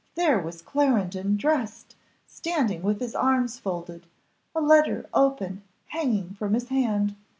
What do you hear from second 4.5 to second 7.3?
a letter open hanging from his hand.